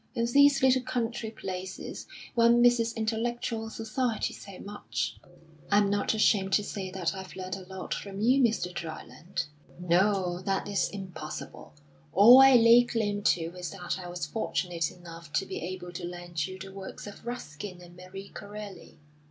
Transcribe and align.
In 0.15 0.25
these 0.25 0.63
little 0.63 0.81
country 0.81 1.29
places 1.29 2.07
one 2.33 2.59
misses 2.59 2.91
intellectual 2.93 3.69
society 3.69 4.33
so 4.33 4.57
much." 4.57 5.19
"I'm 5.69 5.91
not 5.91 6.15
ashamed 6.15 6.53
to 6.53 6.63
say 6.63 6.89
that 6.89 7.13
I've 7.13 7.35
learnt 7.35 7.55
a 7.55 7.67
lot 7.71 7.93
from 7.93 8.19
you, 8.19 8.41
Mr. 8.41 8.73
Dryland." 8.73 9.45
"No, 9.79 10.39
that 10.41 10.67
is 10.67 10.89
impossible. 10.89 11.75
All 12.13 12.41
I 12.41 12.55
lay 12.55 12.81
claim 12.83 13.21
to 13.21 13.55
is 13.55 13.69
that 13.69 13.99
I 13.99 14.09
was 14.09 14.25
fortunate 14.25 14.89
enough 14.89 15.31
to 15.33 15.45
be 15.45 15.59
able 15.59 15.91
to 15.91 16.03
lend 16.03 16.47
you 16.47 16.57
the 16.57 16.71
works 16.73 17.05
of 17.05 17.23
Ruskin 17.23 17.79
and 17.79 17.95
Marie 17.95 18.29
Corelli." 18.29 18.97